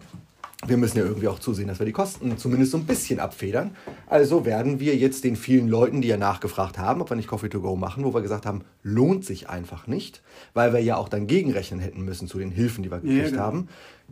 [0.65, 3.75] wir müssen ja irgendwie auch zusehen, dass wir die Kosten zumindest so ein bisschen abfedern.
[4.07, 7.49] Also werden wir jetzt den vielen Leuten, die ja nachgefragt haben, ob wir nicht Coffee
[7.49, 10.23] to go machen, wo wir gesagt haben, lohnt sich einfach nicht,
[10.55, 13.29] weil wir ja auch dann gegenrechnen hätten müssen zu den Hilfen, die wir gekriegt ja,
[13.29, 13.41] genau.
[13.43, 13.67] haben.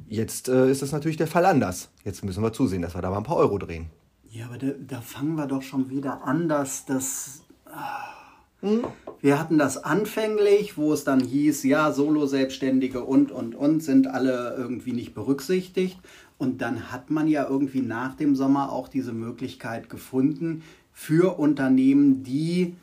[0.08, 1.90] Jetzt äh, ist das natürlich der Fall anders.
[2.04, 3.88] Jetzt müssen wir zusehen, dass wir da mal ein paar Euro drehen.
[4.30, 7.42] Ja, aber da, da fangen wir doch schon wieder an, dass das.
[7.66, 8.16] Ah.
[8.62, 8.84] Hm?
[9.22, 14.56] Wir hatten das anfänglich, wo es dann hieß, ja, Solo-Selbstständige und, und, und sind alle
[14.58, 15.98] irgendwie nicht berücksichtigt.
[16.38, 22.24] Und dann hat man ja irgendwie nach dem Sommer auch diese Möglichkeit gefunden für Unternehmen,
[22.24, 22.76] die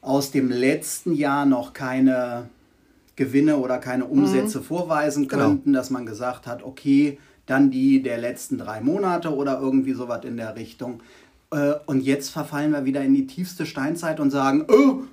[0.00, 2.48] aus dem letzten Jahr noch keine
[3.16, 4.64] Gewinne oder keine Umsätze mhm.
[4.64, 5.44] vorweisen genau.
[5.44, 5.78] könnten, genau.
[5.78, 10.36] dass man gesagt hat, okay, dann die der letzten drei Monate oder irgendwie sowas in
[10.36, 11.00] der Richtung.
[11.50, 15.04] Äh, und jetzt verfallen wir wieder in die tiefste Steinzeit und sagen, oh,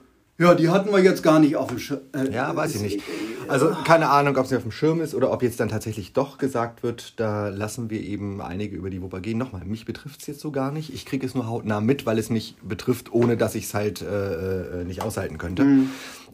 [0.42, 2.00] ja, die hatten wir jetzt gar nicht auf dem Schirm.
[2.14, 3.02] Äh, ja, weiß ich nicht.
[3.48, 6.40] Also keine Ahnung, ob sie auf dem Schirm ist oder ob jetzt dann tatsächlich doch
[6.40, 9.38] gesagt wird, da lassen wir eben einige über die Wupper gehen.
[9.38, 10.94] Nochmal, mich betrifft es jetzt so gar nicht.
[10.94, 14.02] Ich kriege es nur hautnah mit, weil es mich betrifft, ohne dass ich es halt
[14.02, 15.64] äh, äh, nicht aushalten könnte.
[15.64, 15.90] Mhm.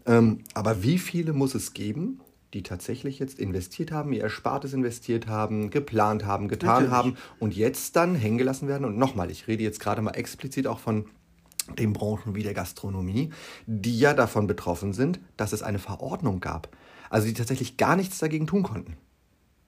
[0.06, 2.22] Ähm, aber wie viele muss es geben,
[2.54, 6.92] die tatsächlich jetzt investiert haben, ihr Erspartes investiert haben, geplant haben, getan Natürlich.
[6.92, 8.86] haben und jetzt dann hängen gelassen werden?
[8.86, 11.06] Und nochmal, ich rede jetzt gerade mal explizit auch von
[11.78, 13.32] den Branchen wie der Gastronomie,
[13.66, 16.70] die ja davon betroffen sind, dass es eine Verordnung gab.
[17.10, 18.98] Also die tatsächlich gar nichts dagegen tun konnten.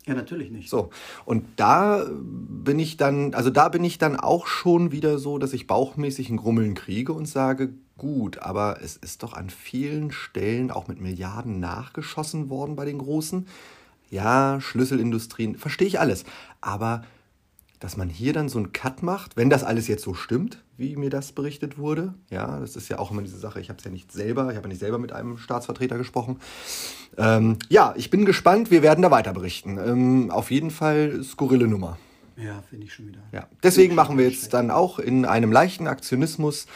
[0.06, 0.70] Ja, natürlich nicht.
[0.70, 0.90] So.
[1.26, 5.54] Und da bin ich dann, also da bin ich dann auch schon wieder so, dass
[5.54, 10.72] ich bauchmäßig ein Grummeln kriege und sage, gut, aber es ist doch an vielen Stellen
[10.72, 13.46] auch mit Milliarden nachgeschossen worden bei den Großen.
[14.10, 16.24] ja, Schlüsselindustrien, verstehe ich alles.
[16.62, 17.04] Aber
[17.80, 20.96] dass man hier dann so einen Cut macht, wenn das alles jetzt so stimmt, wie
[20.96, 22.14] mir das berichtet wurde.
[22.30, 23.60] Ja, das ist ja auch immer diese Sache.
[23.60, 26.40] Ich habe es ja nicht selber, ich habe ja nicht selber mit einem Staatsvertreter gesprochen.
[27.18, 28.72] Ähm, ja, ich bin gespannt.
[28.72, 29.78] Wir werden da weiter berichten.
[29.78, 31.98] Ähm, auf jeden Fall skurrile Nummer.
[32.38, 33.20] Ja, finde ich schon wieder.
[33.34, 36.68] Ja, deswegen machen wir jetzt dann auch in einem leichten Aktionismus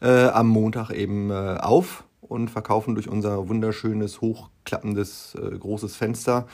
[0.00, 6.48] äh, am Montag eben äh, auf und verkaufen durch unser wunderschönes, hochklappendes, äh, großes Fenster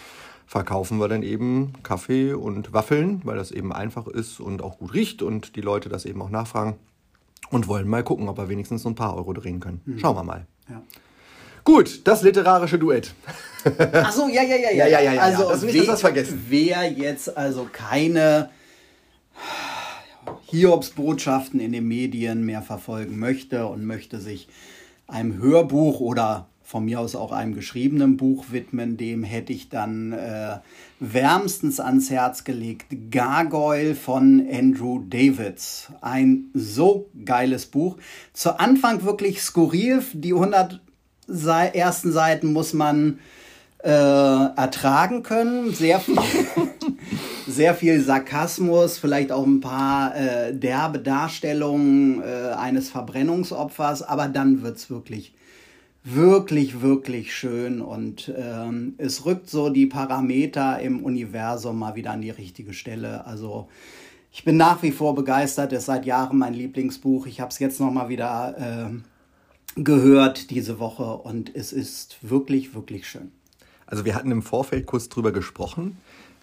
[0.47, 4.94] verkaufen wir dann eben Kaffee und Waffeln, weil das eben einfach ist und auch gut
[4.94, 6.77] riecht und die Leute das eben auch nachfragen
[7.50, 9.80] und wollen mal gucken, ob wir wenigstens so ein paar Euro drehen können.
[9.84, 9.98] Mhm.
[9.98, 10.46] Schauen wir mal.
[10.68, 10.82] Ja.
[11.64, 13.12] Gut, das literarische Duett.
[13.92, 14.87] Ach so, ja, ja, ja, ja.
[14.88, 16.46] ja, ja, ja also, das nicht, wer, das vergessen.
[16.48, 18.48] wer jetzt also keine
[20.50, 24.48] Hiobsbotschaften in den Medien mehr verfolgen möchte und möchte sich
[25.06, 28.98] einem Hörbuch oder von mir aus auch einem geschriebenen Buch widmen.
[28.98, 30.59] Dem hätte ich dann äh,
[31.00, 32.94] wärmstens ans Herz gelegt.
[33.11, 35.90] Gargoyle von Andrew Davids.
[36.02, 37.96] Ein so geiles Buch.
[38.35, 40.02] Zu Anfang wirklich skurril.
[40.12, 40.83] Die 100
[41.72, 43.18] ersten Seiten muss man
[43.83, 45.72] äh, ertragen können.
[45.72, 46.18] Sehr viel.
[47.46, 54.61] sehr viel Sarkasmus, vielleicht auch ein paar äh, derbe Darstellungen äh, eines Verbrennungsopfers, aber dann
[54.61, 55.33] wird es wirklich
[56.14, 62.23] wirklich, wirklich schön und ähm, es rückt so die Parameter im Universum mal wieder an
[62.23, 63.27] die richtige Stelle.
[63.27, 63.68] Also
[64.33, 67.27] ich bin nach wie vor begeistert, es ist seit Jahren mein Lieblingsbuch.
[67.27, 68.90] Ich habe es jetzt noch mal wieder
[69.77, 73.33] äh, gehört diese Woche und es ist wirklich, wirklich schön.
[73.87, 75.97] Also wir hatten im Vorfeld kurz drüber gesprochen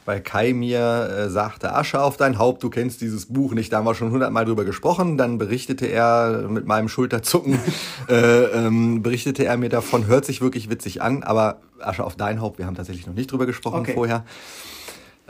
[0.06, 3.74] weil Kai mir äh, sagte, Asche auf dein Haupt, du kennst dieses Buch nicht.
[3.74, 5.18] Da haben wir schon hundertmal drüber gesprochen.
[5.18, 7.60] Dann berichtete er mit meinem Schulterzucken,
[8.10, 12.40] äh, ähm, berichtete er mir davon, hört sich wirklich witzig an, aber Asche auf dein
[12.40, 13.94] Haupt, wir haben tatsächlich noch nicht drüber gesprochen okay.
[13.94, 14.26] vorher.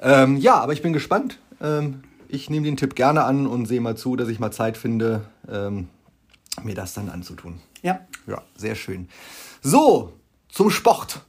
[0.01, 1.39] Ähm, ja, aber ich bin gespannt.
[1.61, 4.77] Ähm, ich nehme den Tipp gerne an und sehe mal zu, dass ich mal Zeit
[4.77, 5.87] finde, ähm,
[6.63, 7.59] mir das dann anzutun.
[7.81, 8.01] Ja.
[8.27, 9.07] Ja, sehr schön.
[9.61, 10.13] So,
[10.49, 11.21] zum Sport.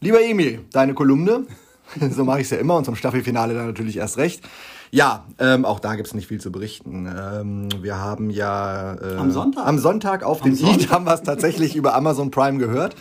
[0.00, 1.46] Lieber Emil, deine Kolumne.
[2.10, 4.42] so mache ich es ja immer und zum Staffelfinale dann natürlich erst recht.
[4.90, 7.06] Ja, ähm, auch da gibt's nicht viel zu berichten.
[7.06, 10.66] Ähm, wir haben ja äh, am Sonntag, am Sonntag auf am dem.
[10.66, 12.96] Eat haben wir es tatsächlich über Amazon Prime gehört.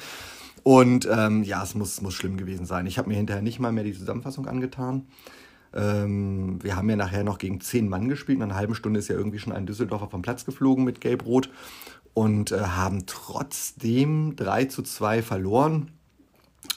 [0.64, 2.88] Und ähm, ja, es muss, muss schlimm gewesen sein.
[2.88, 5.08] Ich habe mir hinterher nicht mal mehr die Zusammenfassung angetan.
[5.74, 8.38] Ähm, wir haben ja nachher noch gegen zehn Mann gespielt.
[8.38, 11.50] In einer halben Stunde ist ja irgendwie schon ein Düsseldorfer vom Platz geflogen mit Gelb-Rot
[12.14, 15.92] und äh, haben trotzdem 3 zu 2 verloren.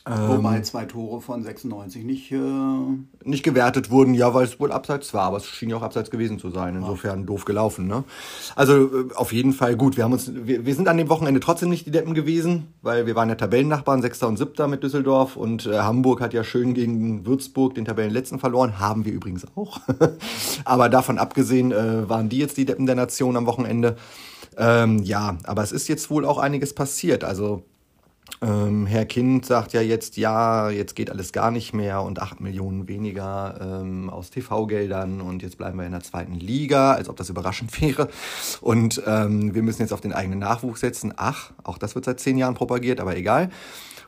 [0.07, 2.39] Wobei ähm, zwei Tore von 96 nicht, äh
[3.25, 6.11] nicht gewertet wurden, ja, weil es wohl abseits war, aber es schien ja auch abseits
[6.11, 6.75] gewesen zu sein.
[6.75, 7.87] Insofern doof gelaufen.
[7.87, 8.05] Ne?
[8.57, 9.97] Also äh, auf jeden Fall gut.
[9.97, 13.07] Wir haben uns, wir, wir sind an dem Wochenende trotzdem nicht die Deppen gewesen, weil
[13.07, 16.73] wir waren ja Tabellennachbarn, Sechster und Siebter mit Düsseldorf und äh, Hamburg hat ja schön
[16.73, 19.81] gegen Würzburg den Tabellenletzten verloren, haben wir übrigens auch.
[20.65, 23.97] aber davon abgesehen äh, waren die jetzt die Deppen der Nation am Wochenende.
[24.57, 27.23] Ähm, ja, aber es ist jetzt wohl auch einiges passiert.
[27.23, 27.63] Also
[28.43, 32.41] ähm, Herr Kind sagt ja jetzt, ja, jetzt geht alles gar nicht mehr und 8
[32.41, 37.17] Millionen weniger ähm, aus TV-Geldern und jetzt bleiben wir in der zweiten Liga, als ob
[37.17, 38.09] das überraschend wäre.
[38.61, 41.13] Und ähm, wir müssen jetzt auf den eigenen Nachwuchs setzen.
[41.17, 43.51] Ach, auch das wird seit zehn Jahren propagiert, aber egal.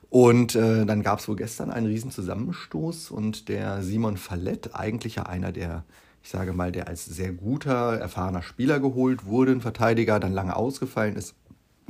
[0.08, 5.16] Und äh, dann gab es wohl gestern einen riesen Zusammenstoß und der Simon Fallett, eigentlich
[5.16, 5.85] ja einer der
[6.22, 10.54] ich sage mal, der als sehr guter, erfahrener Spieler geholt wurde, ein Verteidiger, dann lange
[10.54, 11.35] ausgefallen ist,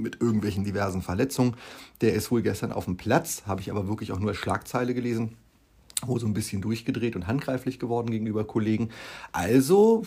[0.03, 1.55] mit irgendwelchen diversen Verletzungen.
[2.01, 4.95] Der ist wohl gestern auf dem Platz, habe ich aber wirklich auch nur als Schlagzeile
[4.95, 5.37] gelesen,
[6.05, 8.91] wo so ein bisschen durchgedreht und handgreiflich geworden gegenüber Kollegen.
[9.33, 10.03] Also,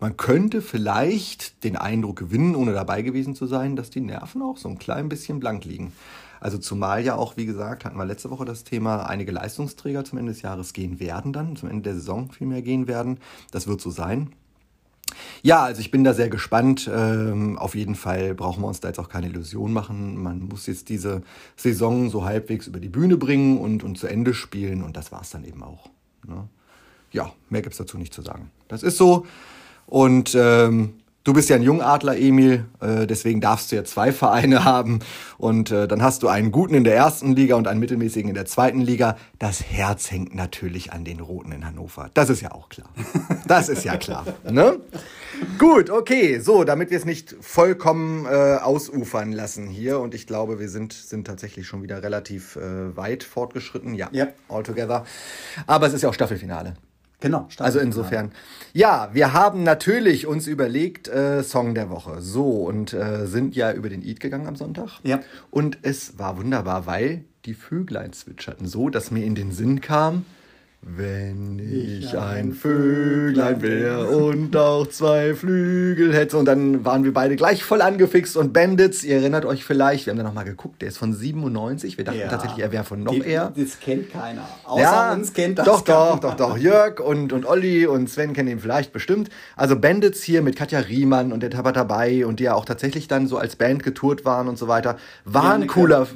[0.00, 4.56] man könnte vielleicht den Eindruck gewinnen, ohne dabei gewesen zu sein, dass die Nerven auch
[4.56, 5.92] so ein klein bisschen blank liegen.
[6.40, 10.18] Also zumal ja auch, wie gesagt, hatten wir letzte Woche das Thema, einige Leistungsträger zum
[10.18, 13.18] Ende des Jahres gehen werden dann, zum Ende der Saison vielmehr gehen werden.
[13.50, 14.34] Das wird so sein.
[15.42, 16.90] Ja, also ich bin da sehr gespannt.
[16.92, 20.22] Ähm, auf jeden Fall brauchen wir uns da jetzt auch keine Illusion machen.
[20.22, 21.22] Man muss jetzt diese
[21.56, 25.22] Saison so halbwegs über die Bühne bringen und, und zu Ende spielen und das war
[25.22, 25.90] es dann eben auch.
[26.26, 26.48] Ne?
[27.12, 28.50] Ja, mehr gibt es dazu nicht zu sagen.
[28.68, 29.26] Das ist so.
[29.86, 34.64] Und ähm, Du bist ja ein Jungadler, Emil, äh, deswegen darfst du ja zwei Vereine
[34.66, 34.98] haben.
[35.38, 38.34] Und äh, dann hast du einen guten in der ersten Liga und einen mittelmäßigen in
[38.34, 39.16] der zweiten Liga.
[39.38, 42.10] Das Herz hängt natürlich an den Roten in Hannover.
[42.12, 42.90] Das ist ja auch klar.
[43.46, 44.26] Das ist ja klar.
[44.50, 44.78] Ne?
[45.58, 46.38] Gut, okay.
[46.38, 49.98] So, damit wir es nicht vollkommen äh, ausufern lassen hier.
[50.00, 53.94] Und ich glaube, wir sind, sind tatsächlich schon wieder relativ äh, weit fortgeschritten.
[53.94, 54.34] Ja, yep.
[54.48, 55.04] all together.
[55.66, 56.74] Aber es ist ja auch Staffelfinale.
[57.24, 57.48] Genau.
[57.58, 58.32] Also insofern.
[58.74, 62.20] Ja, wir haben natürlich uns überlegt, äh, Song der Woche.
[62.20, 65.00] So, und äh, sind ja über den Eid gegangen am Sonntag.
[65.04, 65.20] Ja.
[65.50, 70.26] Und es war wunderbar, weil die Vöglein zwitscherten, so dass mir in den Sinn kam,
[70.86, 76.36] wenn ich ein Vöglein wär und auch zwei Flügel hätte.
[76.36, 78.36] Und dann waren wir beide gleich voll angefixt.
[78.36, 81.96] Und Bandits, ihr erinnert euch vielleicht, wir haben da nochmal geguckt, der ist von 97.
[81.96, 82.28] Wir dachten Ja.
[82.28, 83.52] tatsächlich, er wäre von noch Die- eher.
[83.56, 84.46] Das kennt keiner.
[84.64, 86.58] Außer uns kennt das doch, doch, doch, doch.
[86.58, 89.30] Jörg und, und Olli und Sven kennen ihn vielleicht bestimmt.
[89.56, 93.26] Also Bandits hier mit Katja Riemann und der dabei und die ja auch tatsächlich dann
[93.26, 94.98] so als Band getourt waren und so weiter.
[95.24, 96.06] War ein cooler.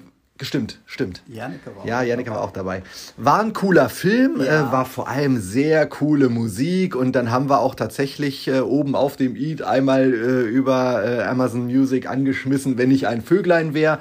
[0.41, 1.21] Stimmt, stimmt.
[1.27, 2.83] Janneke war Ja, auch Janneke war auch dabei.
[3.17, 4.69] War ein cooler Film, Ja.
[4.69, 8.95] äh, war vor allem sehr coole Musik und dann haben wir auch tatsächlich äh, oben
[8.95, 13.99] auf dem Eat einmal äh, über äh, Amazon Music angeschmissen, wenn ich ein Vöglein wäre.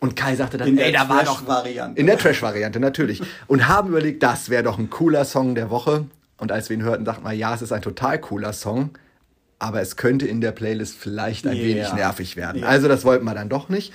[0.00, 2.00] Und Kai sagte dann, In der ey, da war doch Trash-Variante.
[2.00, 3.22] in der Trash-Variante natürlich.
[3.46, 6.04] Und haben überlegt, das wäre doch ein cooler Song der Woche.
[6.38, 8.90] Und als wir ihn hörten, dachten wir, ja, es ist ein total cooler Song.
[9.58, 11.62] Aber es könnte in der Playlist vielleicht ein Ja.
[11.64, 12.60] wenig nervig werden.
[12.62, 12.68] Ja.
[12.68, 13.92] Also das wollten wir dann doch nicht.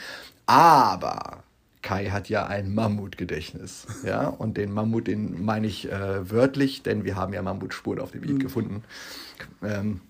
[0.47, 1.43] Aber
[1.81, 3.87] Kai hat ja ein Mammutgedächtnis.
[4.05, 4.27] Ja?
[4.27, 8.23] Und den Mammut, den meine ich äh, wörtlich, denn wir haben ja Mammutspuren auf dem
[8.23, 8.83] Lied gefunden.
[9.63, 10.01] Ähm,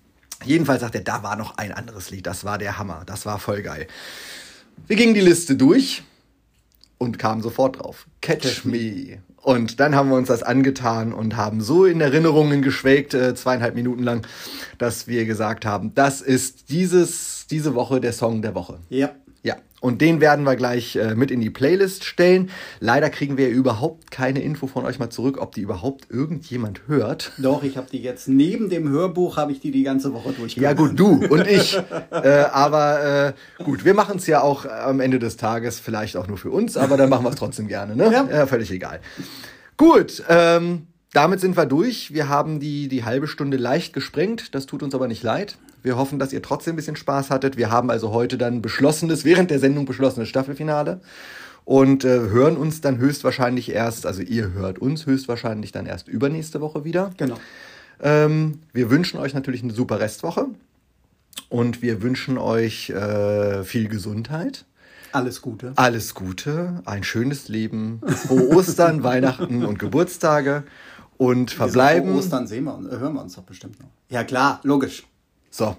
[0.44, 2.26] jedenfalls sagt er, da war noch ein anderes Lied.
[2.26, 3.02] Das war der Hammer.
[3.06, 3.86] Das war voll geil.
[4.86, 6.02] Wir gingen die Liste durch
[6.98, 8.06] und kamen sofort drauf.
[8.20, 9.18] Catch Me.
[9.42, 13.74] Und dann haben wir uns das angetan und haben so in Erinnerungen geschwelgt, äh, zweieinhalb
[13.74, 14.24] Minuten lang,
[14.78, 18.78] dass wir gesagt haben, das ist dieses, diese Woche der Song der Woche.
[18.88, 19.10] Ja.
[19.42, 22.50] Ja, und den werden wir gleich äh, mit in die Playlist stellen.
[22.78, 27.32] Leider kriegen wir überhaupt keine Info von euch mal zurück, ob die überhaupt irgendjemand hört.
[27.38, 30.78] Doch, ich habe die jetzt neben dem Hörbuch habe ich die die ganze Woche durchgehört.
[30.78, 31.76] Ja gut, du und ich.
[32.10, 36.28] äh, aber äh, gut, wir machen es ja auch am Ende des Tages vielleicht auch
[36.28, 37.96] nur für uns, aber dann machen wir es trotzdem gerne.
[37.96, 38.12] Ne?
[38.30, 38.46] Ja.
[38.46, 39.00] völlig egal.
[39.76, 42.14] Gut, ähm, damit sind wir durch.
[42.14, 44.54] Wir haben die, die halbe Stunde leicht gesprengt.
[44.54, 45.56] Das tut uns aber nicht leid.
[45.82, 47.56] Wir hoffen, dass ihr trotzdem ein bisschen Spaß hattet.
[47.56, 51.00] Wir haben also heute dann beschlossenes, während der Sendung beschlossenes Staffelfinale
[51.64, 56.60] und äh, hören uns dann höchstwahrscheinlich erst, also ihr hört uns höchstwahrscheinlich dann erst übernächste
[56.60, 57.10] Woche wieder.
[57.16, 57.36] Genau.
[58.00, 60.46] Ähm, wir wünschen euch natürlich eine super Restwoche
[61.48, 64.64] und wir wünschen euch äh, viel Gesundheit,
[65.12, 65.72] Alles Gute.
[65.76, 70.64] alles Gute, ein schönes Leben, frohe Ostern, Weihnachten und Geburtstage
[71.16, 72.10] und verbleiben.
[72.10, 73.88] Vor Ostern sehen wir, uns- äh, hören wir uns doch bestimmt noch.
[74.08, 75.04] Ja klar, logisch.
[75.52, 75.76] So.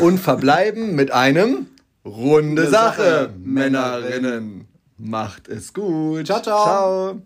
[0.00, 1.68] Und verbleiben mit einem
[2.04, 4.66] runde Sache, Männerinnen.
[4.98, 6.26] Macht es gut.
[6.26, 6.64] Ciao, ciao.
[6.64, 7.22] Ciao.